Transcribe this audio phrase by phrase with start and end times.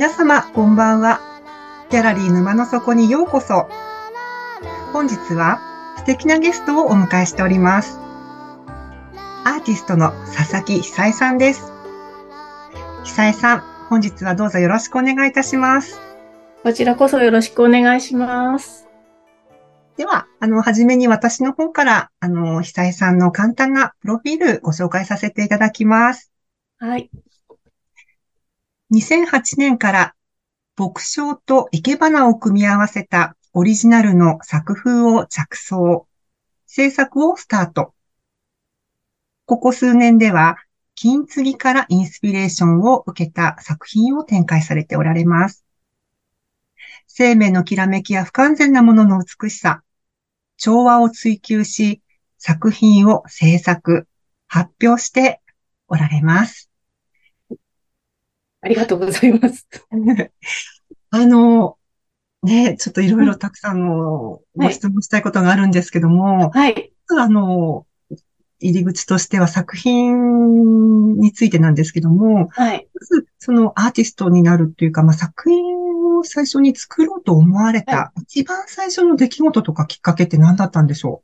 [0.00, 1.20] 皆様、こんばんは。
[1.90, 3.68] ギャラリー沼の底にようこそ。
[4.94, 5.60] 本日は
[5.98, 7.98] 素敵なゲストをお迎えしております。
[9.44, 11.70] アーティストの佐々木久恵さんです。
[13.04, 16.00] 久恵さん、本日はどうぞよろしくお願いいたします。
[16.62, 18.88] こちらこそよろしくお願いします。
[19.98, 26.32] では、あの、はじめに私の方から、あの、久恵さんの簡単なプロフィールご紹介させていただきます。
[26.78, 27.10] はい。
[28.92, 30.14] 2008年から
[30.76, 36.08] 牧場と生け花を組み合わせたオリジナルの作風を着想、
[36.66, 37.94] 制作をスタート。
[39.46, 40.56] ここ数年では、
[40.94, 45.64] 金継ぎからインスピレーションを受けた作品を展開されておられます。
[47.06, 49.82] 生命のきらめきや不完全なものの美しさ、
[50.56, 52.02] 調和を追求し、
[52.38, 54.08] 作品を制作、
[54.48, 55.40] 発表して
[55.86, 56.69] おられます。
[58.62, 59.66] ありがとうございます。
[61.10, 61.76] あの、
[62.42, 66.92] ね、ちょっといろいろたくさんのご質問したいことがあるんですけども、はい。
[67.18, 67.86] あの、
[68.60, 72.88] 入り口としては作品についてなんですけども、はい。
[72.94, 75.64] まずそのアーティストになるっていうか、まあ、作品
[76.18, 81.22] を最初に作ろうと思われた、は一番最初の出来事とかきっかけって何だったんでしょ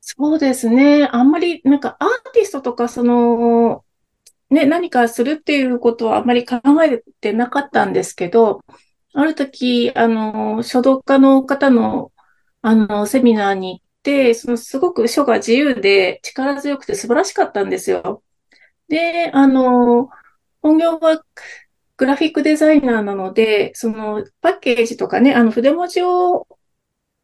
[0.00, 1.08] そうですね。
[1.12, 3.84] あんまり、なんかアーティストとか、その、
[4.50, 8.62] ね、何かするっていうことはあまり考えてなかったんですけど、
[9.14, 12.12] ある時、あの、書道家の方の、
[12.62, 18.22] あの、セミナーに行って、そのすごく書が自由で力強くて素晴らしかったんですよ。
[18.88, 20.10] で、あの、
[20.62, 21.24] 本業は
[21.96, 26.48] グラフィックデザイナーなので、そのパッケージとかね、あの筆文字を、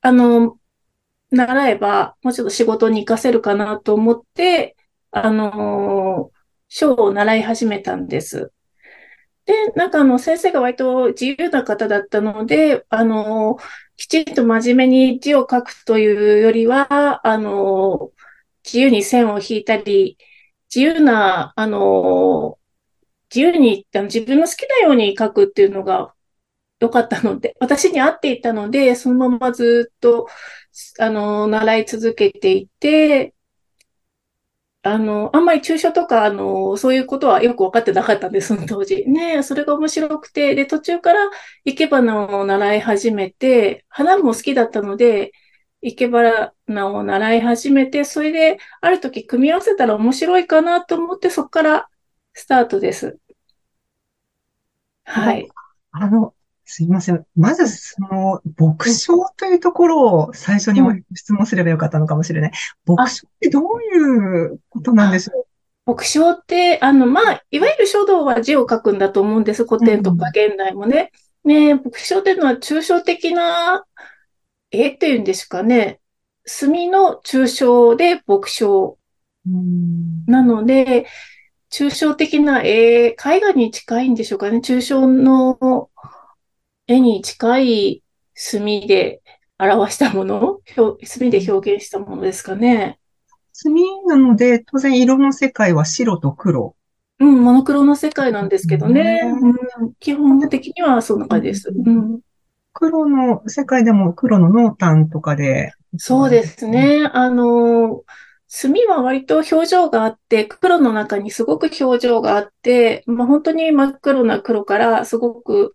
[0.02, 0.58] あの、
[1.30, 4.76] 習えば、もうちょっと仕事に活かせるかなと思って、
[5.10, 6.30] あの、
[6.68, 8.52] 書を習い始めたんです。
[9.46, 13.58] で、なんかあの、先生が割と自由な方だったので、あの、
[13.96, 18.12] きちんと真面目に字を書くというよりは、あの、
[18.64, 20.18] 自由に線を引いたり、
[20.74, 22.58] 自由な、あの、
[23.34, 26.14] 自由に、あの自分の好きなように書くっていうのが
[26.80, 30.28] 良かったので、私に合っていたので、そのままずっと、
[31.00, 33.35] あの、習い続けていて、
[34.92, 39.04] あの、あんまり抽象とか、あの、そういうことはよく分かってなかったんです、そ の当時。
[39.08, 41.30] ね、それが面白くて、で、途中から
[41.64, 45.32] 生け花を習い始めて、花も好きだったので、
[45.82, 46.52] 生け花
[46.88, 51.88] を習い始めて、それで、ある時組み合わせたら面白いかなと思って、そこから
[52.34, 53.18] スタートです。
[55.04, 55.48] はい。
[55.92, 56.34] あの、
[56.68, 57.24] すいません。
[57.36, 60.80] まず、その、牧場というところを最初に
[61.14, 62.52] 質問すればよかったのかもしれない。
[62.84, 65.46] 牧場ってどういうことなんでしょ
[65.86, 69.64] 牧書って、あの、まあ、いわゆる書道は字を書くんだと思うんです。
[69.64, 71.12] 古典とか現代もね。
[71.44, 73.84] ね、牧書っていうのは抽象的な
[74.72, 76.00] 絵っていうんですかね。
[76.44, 78.98] 墨の抽象で牧書
[79.46, 81.06] ううんなので、
[81.70, 84.58] 抽象的な絵、絵画に近いんでしょうかね。
[84.58, 85.88] 抽象の
[86.86, 88.02] 絵に近い
[88.34, 89.20] 墨で
[89.58, 92.98] 表したもの、表墨で表現したものですかね？
[93.52, 96.76] 墨なので、当然色の世界は白と黒。
[97.18, 99.22] うん、モノクロの世界なんですけどね。
[99.24, 99.52] うんう
[99.86, 101.72] ん、基本的にはそんな感じです。
[101.74, 102.20] うん、
[102.74, 105.72] 黒の世界でも黒の濃淡とかで。
[105.96, 107.08] そうですね。
[107.10, 108.02] あの、
[108.48, 115.72] 墨は割と表情があって、黒の中にすごく表情があって、まあ、本当に真っ黒な黒からすごく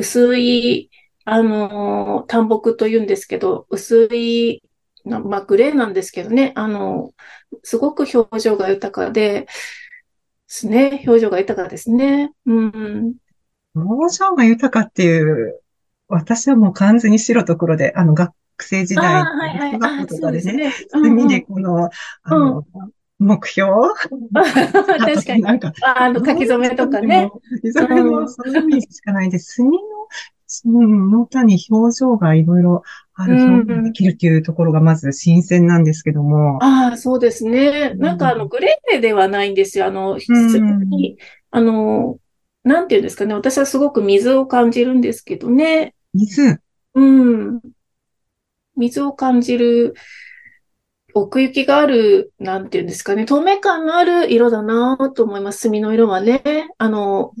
[0.00, 0.90] 薄い、
[1.24, 4.62] あの、淡墨というんですけど、薄い、
[5.04, 7.12] なまあ、グレーなんですけどね、あの、
[7.62, 9.46] すごく表情が豊かで、で
[10.48, 11.02] すね。
[11.06, 12.32] 表情が豊かですね。
[12.44, 13.14] うん。
[13.76, 15.60] 表情が豊かっていう、
[16.08, 19.72] 私はもう完全に白と黒で、あの、学生時代、はいはい。
[19.72, 20.72] 小学校とかですね、ね。
[20.92, 21.88] うん墨うんでこの、
[22.24, 22.64] あの、
[23.20, 23.70] 目標？
[24.32, 25.42] 確かに。
[25.42, 27.30] なんか、ああの、書き初めとかね。。
[27.62, 29.78] 書き初めもそのイメージしかないんで、墨の、
[30.64, 32.82] うん、濃淡に表情がいろいろ
[33.14, 36.58] あるうん表現できるっていうところがまず新鮮なんですけども。
[36.62, 37.92] ああ、そうですね。
[37.94, 39.86] うんなんかあの、グレーではないんですよ。
[39.86, 41.18] あの、うん墨
[41.52, 42.18] あの、
[42.64, 43.34] なんていうんですかね。
[43.34, 45.94] 私はすごく水を感じるんですけどね。
[46.14, 46.60] 水？
[46.94, 47.60] うん。
[48.76, 49.94] 水を感じる、
[51.14, 53.24] 奥行きがある、なんていうんですかね。
[53.24, 55.60] 透明感のある色だなと思います。
[55.60, 56.68] 墨の色はね。
[56.78, 57.32] あの、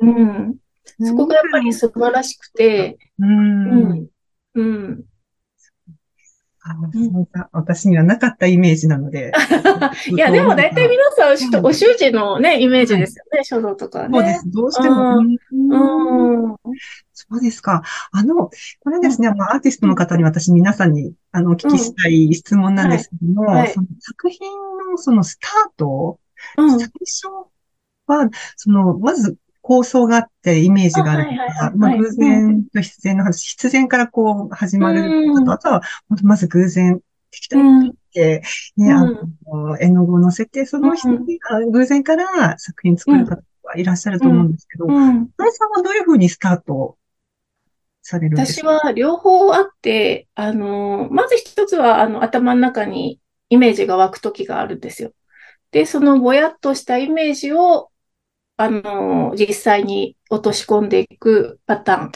[0.00, 0.56] うん。
[1.00, 3.72] そこがやっぱり素晴らしくて、うん。
[3.72, 4.06] うん。
[4.54, 5.04] うん
[7.52, 9.32] 私にはなかったイメージなので。
[10.10, 14.18] いや、でも大体皆さん、お習字のね、イメージですよね、書道とかね。
[14.18, 14.50] そうです。
[14.50, 15.18] どうしても。
[15.18, 16.56] うん
[17.12, 17.82] そうですか。
[18.12, 18.48] あの、
[18.80, 24.40] これですね、まあ、アーティストの方に私皆さんに、あの、お聞きしたい質問なんですけども、その作品
[24.92, 26.20] のそのスタート、
[26.56, 27.26] 最初
[28.06, 29.36] は、その、まず
[29.68, 31.30] 構想があってイメージがあると
[31.60, 35.82] か、まあ偶然と必然の話、必然からこう始まることと、あとは、
[36.22, 37.00] まず偶然
[37.30, 38.42] 適当にって、
[38.78, 41.38] ね、あの、絵の具を乗せて、その人に、
[41.70, 44.94] 偶然から作品作る方はいらっしゃると思うんですけど、うん。
[44.94, 46.96] さんはどういうふうにスタート
[48.00, 48.68] されるんですか？
[48.70, 53.20] 私は両方あって、あの、まず一つは、あの、頭の中に
[53.50, 55.12] イメージが湧くときがあるんですよ。
[55.72, 57.90] で、そのぼやっとしたイメージを
[58.58, 62.12] あの、実際に落とし込んでいくパターン。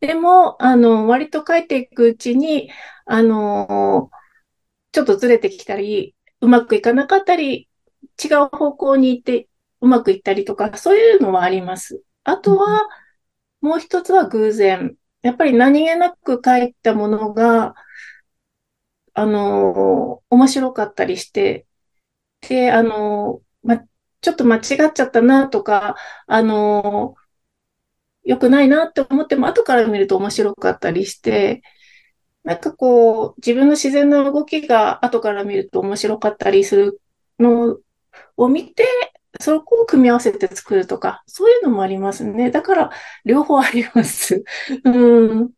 [0.00, 2.70] でも、あの、割と書いていくうちに、
[3.06, 4.10] あの、
[4.92, 7.68] ちょっとずれてきたり、うまくいかなかったり、
[8.22, 9.48] 違う方向に行って
[9.80, 12.02] うまくいったりとか、そういうのはあります。
[12.24, 12.88] あとは、
[13.62, 14.96] もう一つは偶然。
[15.22, 17.74] やっぱり何気なく書いたものが、
[19.14, 21.66] あの、面白かったりして、
[22.42, 23.84] で、あの、ま、
[24.20, 24.62] ちょっと間違っ
[24.92, 25.96] ちゃったなとか、
[26.26, 27.14] あの
[28.24, 31.62] 良くないなって思っても、後から見ると面白かったりして、
[32.44, 37.00] なんかこう、自分の自然な動きが後から見ると面白かったりする
[37.38, 37.78] の
[38.36, 38.84] を見て、
[39.40, 42.50] そこを組み合わせて作るとか、そういうのもありますね。
[42.50, 42.90] だから、
[43.24, 44.44] 両方あります。
[44.84, 45.50] うん。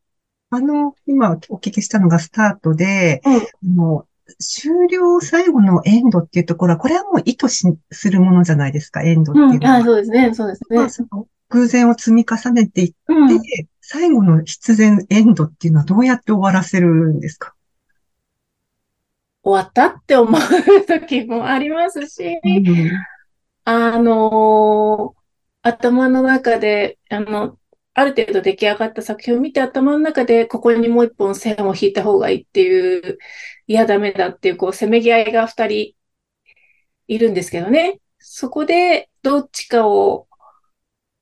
[0.50, 3.22] あの、今お聞きしたのがスタートで、
[3.62, 4.06] うん、も
[4.38, 9.78] 終了最後のエンドっていうところは、これはもう意図しするものじゃないですか、エンドっていうのは。
[9.78, 10.76] うん、そうですね、そうですね。
[10.76, 13.40] まあ、その偶然を積み重ねていって、うん、
[13.80, 17.54] 最後の必然エンドっていうのはどうやって終わらせるんですか？
[19.42, 20.40] 終わったって思う
[20.86, 22.90] 時もありますし、うん、
[23.64, 27.58] あのー、頭の中で、あの、
[27.94, 33.18] ある程度出来上がった作品を見て頭の中でここにもう一本線を引いた方がいいっていう、
[33.66, 35.94] いやダメだっていうこうせめぎ合いが二人
[37.08, 38.00] いるんですけどね。
[38.18, 40.26] そこでどっちかを、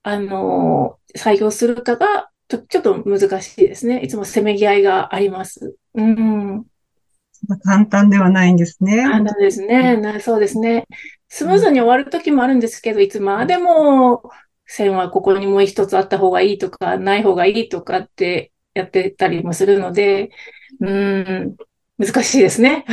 [0.02, 4.00] あの採用するかがちょちょっと難しいですね。
[4.00, 5.76] いつもせめぎ合いがあります。
[5.94, 6.64] うん。
[7.64, 9.02] 簡単ではないんですね。
[9.02, 10.20] 簡単ですね。
[10.20, 10.86] そうですね。
[11.28, 14.30] スムーズに終わる時もあるんですけど、いつまでも
[14.72, 20.30] 線はここにもう一つあった方がいいとか、ない方がいいとかってやってたりもするので、
[20.78, 21.56] うん、
[21.98, 22.84] 難しいですね。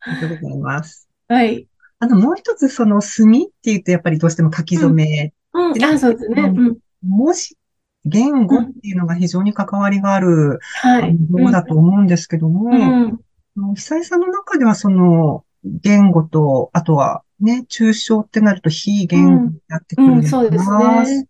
[0.00, 1.06] ありがとうございます。
[1.28, 1.68] はい。
[1.98, 5.34] あの、もう一つ、その、墨って言うと、やっぱりどうしても書き初め。
[5.52, 6.42] うん、うん、あ、そうですね。
[6.42, 6.78] うん。
[7.02, 7.58] 文字、
[8.06, 11.14] 言語っていうのが非常に関わりがある、はい。
[11.14, 12.70] ものだと思うんですけども、
[13.56, 13.74] うん。
[13.74, 21.28] 久井さんの中では、その、言語と、あとは、ね、抽象ってなると非言語になってくるんですが、うんうん、そうですね。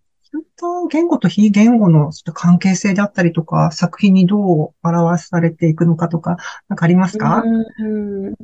[0.57, 6.37] と言語と非言語の関係性であったりとか、作品にどう表されていくのかとか、
[6.69, 7.43] なんかありますか、
[7.79, 7.85] う
[8.31, 8.35] ん、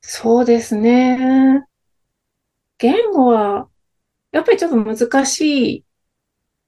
[0.00, 1.66] そうですね。
[2.78, 3.68] 言語は、
[4.30, 5.40] やっぱりちょっと難し
[5.76, 5.84] い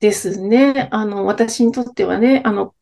[0.01, 0.89] ですね。
[0.91, 2.75] あの、私にとってはね、あの、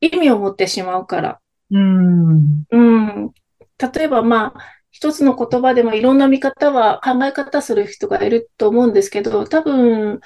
[0.00, 1.40] 意味を持ってしまうから。
[1.70, 2.64] うん。
[2.70, 3.32] うん。
[3.78, 10.20] 例えば、まあ、一つの言葉でもいろんな見方は、考え方する人がいると思うんですけど、多分、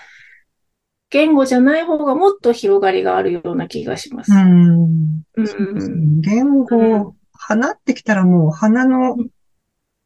[1.10, 4.30] 言語じゃない方がもっと広がりがあるような気がします。
[4.32, 5.24] うん。
[5.34, 9.16] うん、言語、花ってきたらもう花の、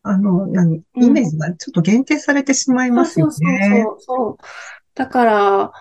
[0.02, 3.32] あの、何、イメージがちょっと限定されてしまいますよね。
[3.34, 4.44] そうそうそうそう。
[4.94, 5.72] だから、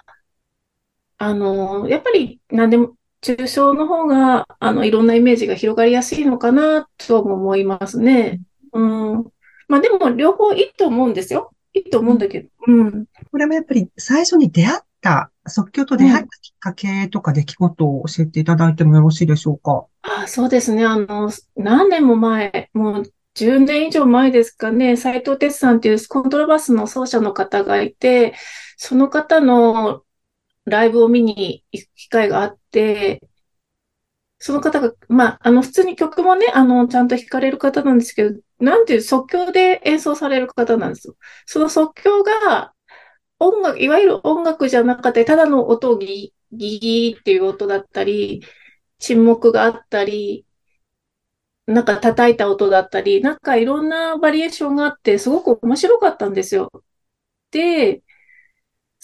[1.19, 8.41] あの、やっぱり何でも、抽象の方が、あの、いろんなイメージが広がりやすいのかなと思いますね。
[8.73, 8.83] う
[9.17, 9.25] ん。
[9.67, 11.51] まあでも両方いいと思うんですよ。
[11.73, 12.49] いいと思うんだけど。
[12.67, 13.05] うん。
[13.31, 19.85] これもやっぱり最初に出会った、即興と出会ったきっかけとか出来事を教えていただいてもよろしいでしょうか？
[20.01, 20.85] あそうですね。
[20.85, 23.03] あの、何年も前、もう
[23.35, 28.35] 10年以上前ですかね、斎藤哲さんっていうコントラバスの奏者の方がいて、
[28.77, 30.03] その方の
[30.65, 33.21] ライブを見に行く機会があって、
[34.45, 41.15] その方が、まあ、あの、普通に曲もね、あの、ちゃんと弾かれる方なんですけど、なんていう即興で演奏される方なんですよ。
[41.45, 42.73] その即興が、
[43.39, 48.43] 音楽、いわゆる音楽じゃなくて、ただの音をギー、ギギーっていう音だったり、
[48.99, 50.45] 沈黙があったり、
[51.65, 56.71] なんか叩いた音だったり、なんかいろんなバリエーションがあって、すごく面白かったんですよ。
[57.51, 58.03] で、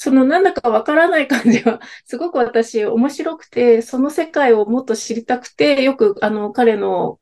[0.01, 7.19] そのなんだかわからない感じは、 すごく私面白くて、その世界をもっと知りたくて、よくあの彼の、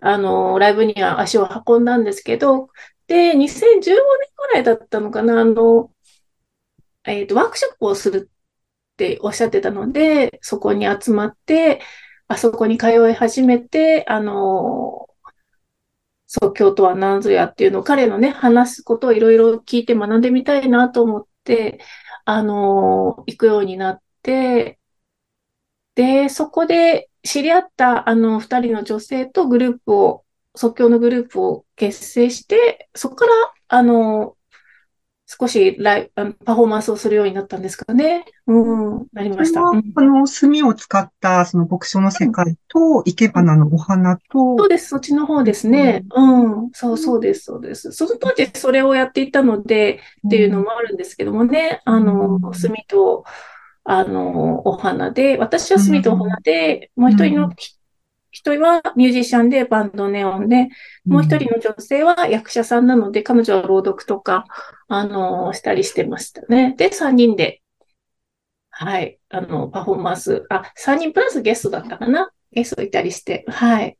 [0.00, 2.70] あの、ライブには足を運んだんですけど、
[3.06, 5.92] で、2015年ぐらいだったのかな、あの、
[7.04, 8.30] えっ、ー、と、ワークショップをする
[8.92, 11.82] っておっしゃってたので、そこに集まって、
[12.28, 15.08] あそこに通い始めて、あの、
[16.26, 21.37] 即興とは何ぞやっていうのを彼のね、話すことをいろいろ聞いて学んでみたいなと思って、
[22.24, 24.78] あの、行くようになって、
[25.94, 30.24] で、そこで知り合った、あの、二人の女性とグループを、
[30.54, 33.32] 即興のグループを結成して、そこから、
[33.68, 34.36] あの、
[35.30, 38.24] 少しライパフォーマンスをするようになったんですかね。
[38.46, 39.60] うん、なりました。
[39.60, 46.06] あの、墨を使ったその牧書の世界と、生け花のお花と、そうです、そっちの方ですね。
[46.14, 47.92] うん、うん、そうそうです、そうです。
[47.92, 53.24] その当時それをやっていたので、っていうのもあるんですけどもね、あの、墨と、
[53.84, 57.52] あの、お花で、私は墨とお花で、もう一人の
[58.38, 60.68] 一人はミュージシャンでバンドネオンで、
[61.04, 64.44] もう一人の女性は役者さんなので、彼女は朗読とか、
[64.86, 66.76] あの、したりしてましたね。
[66.78, 67.62] で、三人で、
[68.70, 72.30] はい、あの、パフォーマンス、あ、三人プラスゲストだったかな？
[72.52, 73.98] ゲストいたりして、はい。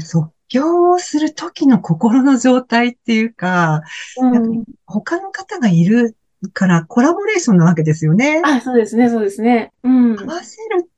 [0.00, 3.82] 即興をする時の心の状態っていうか、
[4.20, 6.16] うん、他の方がいる
[6.52, 8.42] からコラボレーションなわけですよね。
[8.44, 9.70] あ、そうですね、そうですね。
[9.84, 10.18] うん。
[10.18, 10.89] 合わせる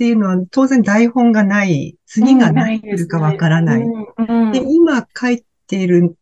[0.00, 3.82] っていうのは当然台本がない、次が何来るかわからない。
[4.50, 6.16] で、今書いている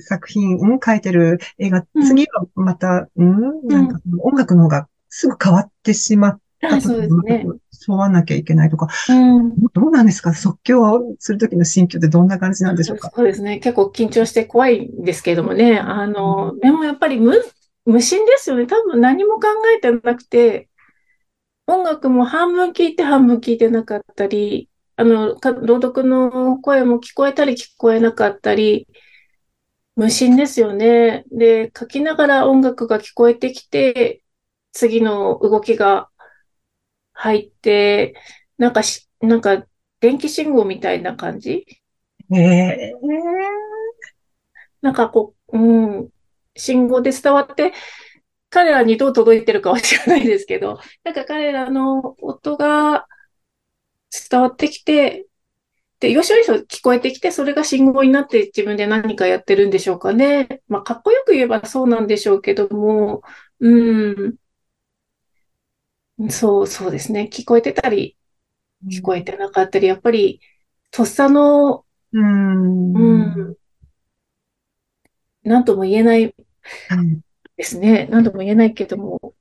[0.00, 7.46] 作品を書いてる映画、次はまた、うん、なんか音楽の方がすぐ変わってしまったとか、ね、
[7.88, 10.34] 沿わなきゃいけないとか、うん、どうなんですか？
[10.34, 13.10] 即興をするときの心境ってどんな感じなんでしょうか？
[13.16, 13.60] そうですね。
[13.60, 15.78] 結構緊張して怖いんですけれどもね。
[15.78, 17.32] あの、うん、でもやっぱり無、
[17.86, 18.66] 無心ですよね。
[18.66, 20.68] 多分何も考えてなくて、
[21.68, 28.88] 音楽も半分聞いて半分聞いてなかったり、あの、朗読の声も聞こえたり聞こえなかったり、
[29.94, 31.24] 無心ですよね。
[31.30, 34.22] で、書きながら音楽が聞こえてきて、
[34.72, 36.08] 次の動きが
[37.12, 38.14] 入って、
[38.56, 39.62] なんかし、なんか
[40.00, 41.66] 電気信号みたいな感じ？
[42.32, 43.06] ええー、
[44.80, 46.08] なんかこう、うん、
[46.56, 47.74] 信号で伝わって、
[48.50, 53.06] 彼らにどう届いてるかは知らないですけど、なんか彼らの音が
[54.30, 55.26] 伝わってきて、
[56.00, 60.62] で、よしよし聞こえてきて、それが信号になって自分で何かやってるんでしょうかね。
[60.68, 63.22] まあ、かっこよく言えばそうなんでしょうけども、
[63.60, 64.36] うん。
[66.30, 67.28] そう、そうですね。
[67.32, 68.16] 聞こえてたり、
[68.86, 70.40] 聞こえてなかったり、やっぱり、
[70.90, 73.56] とっさの、うん、うん。
[75.42, 76.34] なんとも言えない
[77.58, 78.06] ですね。
[78.10, 79.34] 何とも言えないけども。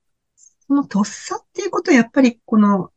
[0.67, 2.91] そのとっさっていうことはやっぱりこの、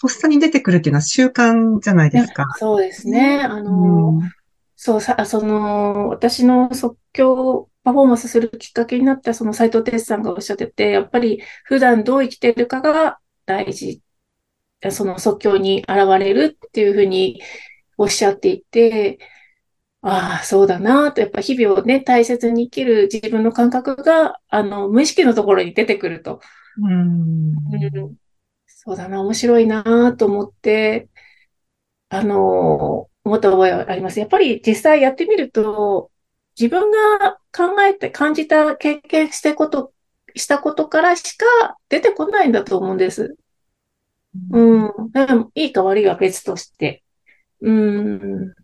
[0.00, 2.46] とっさに出てくるっていうのは習慣じゃないですか。
[2.56, 3.40] そうですね。
[3.42, 4.32] あの、うん、
[4.76, 14.00] そうさ、その、私の即興パフォーマンスするきっかけになったその斎藤哲さんがおっしゃってて、やっぱり普段どう生きてるかが大事。
[14.90, 17.42] その即興に現れるっていうふうに
[17.96, 19.18] おっしゃっていて、
[20.00, 26.40] ああ、そうだなと、やっぱ日々をね、大切に生きる自分の感覚が、あの、無意識のところに出てくると。
[26.80, 27.54] うん、
[28.66, 31.08] そうだな、面白いなと思って、
[32.10, 34.20] あの、思った覚えはあります。
[34.20, 36.10] やっぱり実際やってみると、
[36.58, 39.92] 自分が考えて感じた経験してこと、
[40.34, 41.44] したことからしか
[41.88, 43.36] 出てこないんだと思うんです。
[44.50, 44.92] うん。
[45.54, 47.02] いいか悪いは別として。
[47.60, 48.54] うん。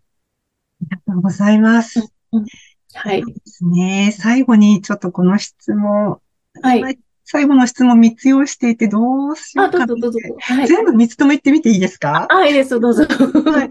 [0.84, 2.00] りがとうございます。
[2.32, 2.46] うん、
[2.94, 3.24] はい。
[3.24, 4.14] ですね。
[4.16, 6.18] 最後にちょっとこの質問。
[6.62, 6.98] はい。
[7.26, 9.82] 最後の質問3つ用意していてどうしようか。
[9.82, 10.18] あ、どうぞどうぞ。
[10.40, 12.26] はい、全部3つとも言ってみていいですか？
[12.30, 13.04] あ、いいです、どうぞ。
[13.04, 13.70] はい。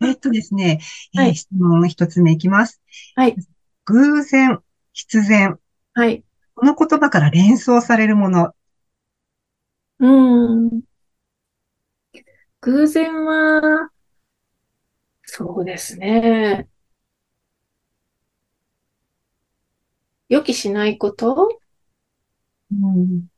[0.06, 0.80] えっとですね、
[1.14, 2.80] はい、質問1つ目いきます。
[3.16, 3.36] はい。
[3.86, 4.60] 偶然、
[4.92, 5.58] 必然。
[5.94, 6.22] はい。
[6.54, 8.52] この言葉から連想されるもの。
[9.98, 10.08] う
[10.66, 10.82] ん。
[12.60, 13.88] 偶然は、
[15.32, 16.68] そうですね。
[20.30, 21.60] 予期しないこと？
[22.70, 23.28] うん。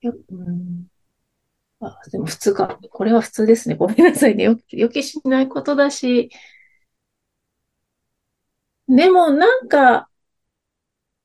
[0.00, 0.86] よ、うん。
[1.80, 2.78] あ、でも普通か。
[2.90, 3.76] これは普通ですね。
[3.76, 4.44] ごめんなさいね。
[4.44, 6.30] よ、予期しないことだし。
[8.88, 10.08] でもなんか、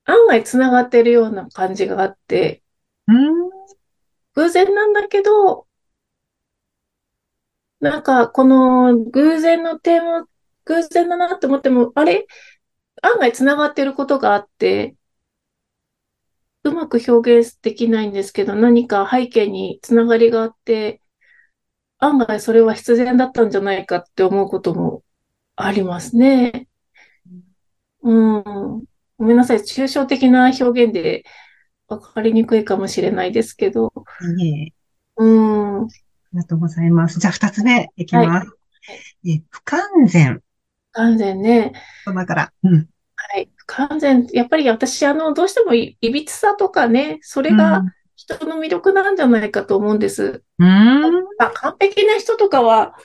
[0.06, 2.64] 案外繋がってるような感じがあって、
[3.08, 3.50] うん。
[4.36, 5.68] 偶然なんだけど、
[7.82, 10.26] なんかこの偶然のテーマ、
[10.66, 12.28] 偶然だなって思っても、あれ？
[13.02, 14.96] 案外繋がってることがあって、
[16.64, 21.02] うまく表現できないんですけど、何か背景に繋がりがあって、
[21.98, 25.04] 案外それは必然だったんじゃないかって思うことも
[25.56, 26.68] ありますね。
[28.04, 28.44] うん。
[29.18, 29.58] ごめんなさい。
[29.58, 31.24] 抽象的な表現で
[31.88, 33.92] 分かりにくいかもしれないですけど。
[35.18, 35.88] うん。
[36.34, 37.20] ありがとうございます。
[37.20, 38.52] じゃあ、二つ目いきます。
[39.28, 40.42] え不完全。
[40.94, 41.74] 完全ね。
[42.06, 42.54] 言葉から。
[42.64, 42.90] うん。
[43.16, 43.50] はい。
[43.56, 44.28] 不完全。
[44.32, 47.84] やっぱり私、あの、どうしてもい、いびつさとかね、それが
[48.16, 50.44] 人の魅力なんじゃないかと思うんです。
[50.58, 51.02] うん。
[51.38, 52.96] 完璧な人とかは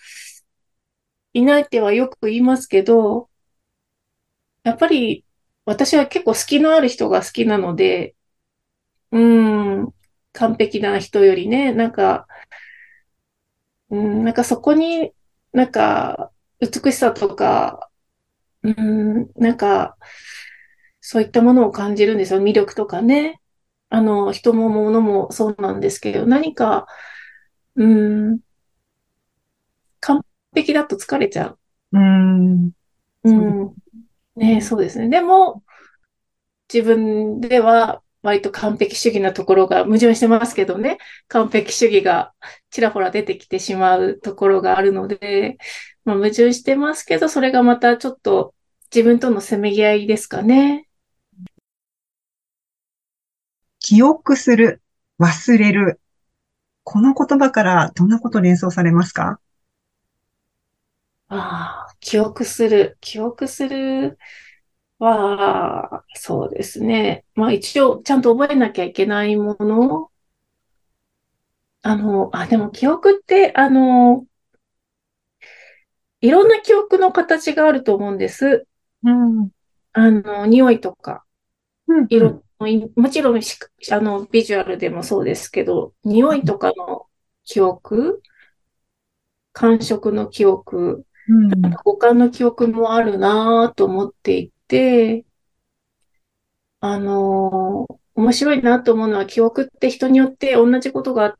[1.33, 3.28] いないってはよく言いますけど、
[4.62, 5.25] やっぱり
[5.64, 8.14] 私は結構隙のある人が好きなので、
[9.11, 9.95] うん、
[10.33, 12.26] 完璧な人よりね、なんか、
[13.90, 15.12] うん、なんかそこに
[15.52, 17.90] なんか美しさとか、
[18.62, 19.96] うん、なんか
[21.00, 22.40] そういったものを感じるんですよ。
[22.42, 23.40] 魅力とかね。
[23.88, 26.86] あの、人も物もそうなんですけど、何か、
[27.76, 28.40] うん、
[30.00, 30.22] 完
[30.54, 31.58] 璧だと疲れちゃう。
[31.92, 32.70] うん。
[33.24, 33.74] うん。
[34.36, 35.08] ね、そうですね。
[35.08, 35.62] でも、
[36.72, 40.99] 自分では割と完璧主義なところが矛盾してますけどね。
[41.28, 42.33] 完璧主義が
[42.71, 45.59] ちらほら出てきてしまうところがあるので、
[46.04, 48.52] まあ、矛盾してますけど、それがまたちょっと
[48.92, 50.88] 自分とのせめぎ合いですかね。
[53.78, 54.83] 記憶する。
[55.21, 56.00] 忘れる。
[56.83, 59.38] この言葉からどんなことを連想されますか？
[61.28, 62.99] ああ、記憶する。
[63.00, 64.19] 記憶する
[64.99, 67.25] は、そうですね。
[67.35, 70.11] まあ一応、ちゃんと覚えなきゃいけないもの。
[71.82, 74.26] あの、あ、でも記憶って、あの、
[76.21, 78.67] いろんな記憶の形があると思うんです。
[79.04, 79.50] うん。
[79.93, 81.25] あの、匂いとか、
[81.87, 82.06] うん。
[82.09, 82.43] 色、
[82.97, 83.59] もちろんし
[83.93, 87.06] あの、ビジュアルでもそうですけど、匂いとかの
[87.45, 88.23] 記憶、
[89.52, 91.50] 感触の記憶、うん。
[91.85, 94.55] 五感の記憶もあるなぁと思っていて、
[96.80, 101.36] あのー面白いなと思うのは記憶って人によって同じことが、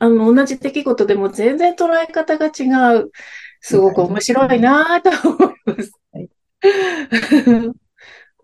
[0.00, 3.12] あの、同じ出来事でも全然捉え方が違う。
[3.60, 5.92] すごく面白いなぁと思います。
[6.12, 6.30] はい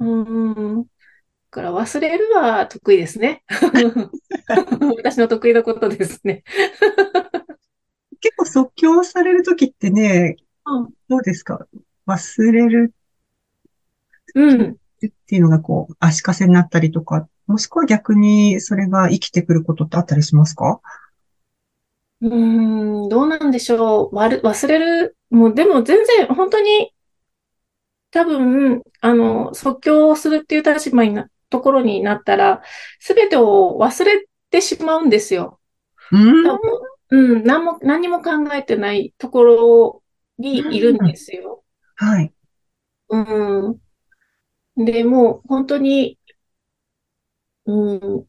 [0.00, 0.82] うん。
[0.84, 0.88] だ
[1.50, 3.44] から忘れるは得意ですね。
[4.98, 6.44] 私の得意なことですね。
[8.20, 11.66] 結構即興されるときってね、うんどうですか？
[12.06, 12.92] 忘れる
[14.36, 14.70] うん。
[14.70, 14.76] っ
[15.26, 20.80] ていうのがこう、足かせになったりとか、もしくは逆にそれが生きてくることってあったりしますか？
[22.20, 24.14] うーん、どうなんでしょう。
[24.14, 25.16] わる忘れる。
[25.30, 26.92] もう、でも全然、本当に、
[28.10, 32.62] 多分、あの、即興をするっていう立場にな、ところになったら、
[33.00, 35.60] すべてを忘れてしまうんですよ。
[36.12, 36.58] うん？
[37.08, 40.02] うん、何も、何も考えてないところ
[40.38, 41.62] にいるんですよ。
[41.94, 42.32] はい。
[43.08, 43.18] う
[43.70, 43.78] ん。
[44.76, 46.18] で、もう、本当に、
[47.66, 48.26] うん、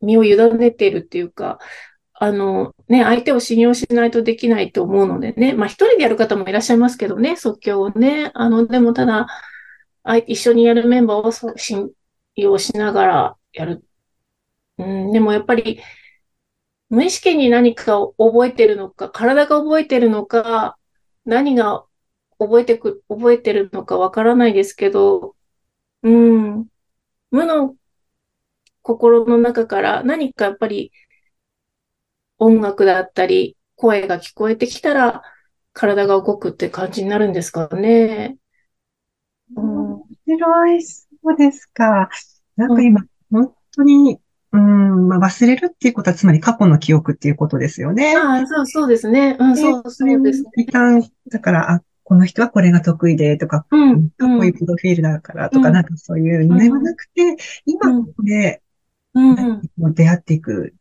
[0.00, 1.58] 身を委ねているっていうか、
[2.14, 5.54] あの、ね、相手を信用しないとできないと思うのでね。
[5.54, 8.30] まあ、一人でやる方もいらっしゃいますけどね、即興をね。
[8.34, 9.26] あの、でもただ、
[10.26, 11.90] 一緒にやるメンバーを信
[12.36, 13.84] 用しながらやる。
[14.78, 15.80] うん、でもやっぱり、
[16.88, 20.78] 無意識に何かを覚えてるのか、体が覚えてるのか、
[21.24, 21.84] 何が
[22.38, 25.35] 覚えてく、覚えてるのかわからないですけど、
[26.02, 26.66] うん、
[27.30, 27.74] 無の
[28.82, 30.92] 心の中から何かやっぱり
[32.38, 35.22] 音楽だったり、声が聞こえてきたら、
[35.72, 38.36] 体が動くって感じになるんですかね。
[39.54, 42.08] うん、面白い、そうですか。
[42.56, 44.18] なんか今、本当に、
[44.52, 48.16] うん、まあ、忘れるっていうことは、つまり過去の記憶っていうことですよね。
[48.16, 49.36] ああ、そう、そうですね。
[49.38, 50.50] うん、でそう、そうですね。
[50.56, 58.62] 一旦、だから、あ、この人はこれが得意で、とか、うん、こういうプロフィールだからとか、うんなんかそういうのではなくて、今ここで
[59.14, 60.72] うん、うん、出会っていく、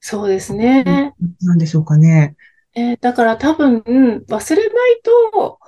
[0.00, 1.14] そうですね。
[1.42, 2.34] なんでしょうかね。
[2.74, 5.60] えーだから多分、うん忘れないと、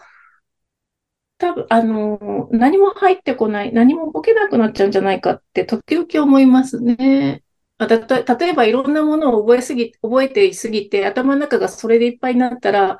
[1.38, 7.42] 多分、あのー何も入ってこない、何も動けなくなっちゃうんじゃないかって時々思いますね。
[7.78, 12.98] あたと例えばいろんなものを覚えすぎ、覚えてすぎて、頭の中がそれでいっぱいになったら、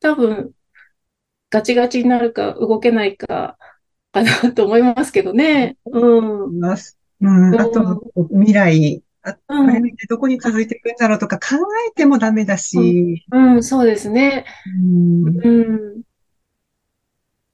[0.00, 0.52] 多分、
[1.56, 3.56] ガチガチになるか動けないか、
[4.12, 5.78] かなと思いますけどね。
[5.86, 6.54] うん。
[6.54, 6.98] います。
[7.22, 7.58] うん。
[7.58, 9.38] あと、未来、あ
[10.10, 11.56] どこに続いていくんだろうとか考
[11.88, 14.44] えてもダメだし、うん、そうですね。
[14.66, 15.50] うんう
[15.98, 16.02] ん。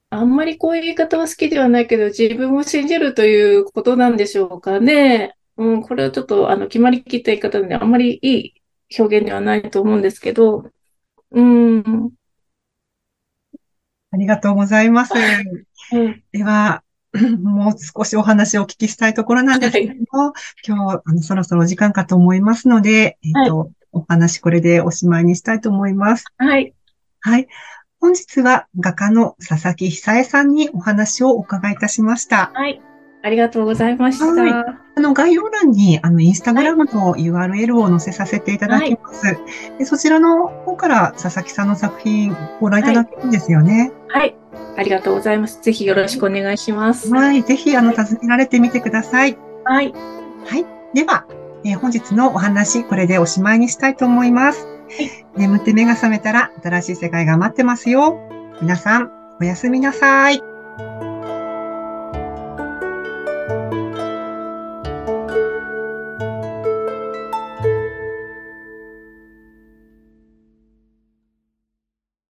[0.09, 5.33] あんまりこういう言い方は好きではないけど、自分を信じるということなんでしょうかね。
[5.55, 8.53] うん、これはちょっと、あの、決まりきった言い方で、あんまりいい
[8.99, 10.69] 表現ではないと思うんですけど、
[11.31, 12.11] うん、
[14.13, 15.13] ありがとうございます。
[15.91, 16.83] うん、では、
[17.41, 20.33] もう少しお話をお聞きしたいところなんですけども、
[20.65, 26.25] 今日、あの、そろそろお時間かと思いますので、えっと、お話これでおしまいにしたいと思います。
[26.37, 26.73] はい、
[27.21, 27.47] はい。
[27.99, 32.51] 本日は画家の佐々木久恵さんにお話をお伺いいたしました。
[32.53, 32.81] はい。
[33.23, 34.25] ありがとうございました。
[34.25, 39.37] はあの、概要欄に、あの、インスタグラムの URL を載せさせていただきます。
[39.79, 43.91] でそちらの方から佐々木さんの作品ご覧いただけるんですよね。
[44.09, 44.35] はい。
[44.77, 45.59] ありがとうございます。
[45.61, 47.09] ぜひよろしくお願いします。
[47.09, 47.43] はい。
[47.43, 49.37] ぜひ、あの、訪ねられてみてください。
[49.65, 49.93] はい。
[50.45, 50.65] はい。
[50.93, 51.25] では、
[51.63, 54.67] えー本日のお話、これでおしまいにしたいと思います。
[55.35, 58.19] 眠って目が覚めたら、新しい世界が待ってますよ。
[58.61, 60.41] 皆さん、おやすみなさい。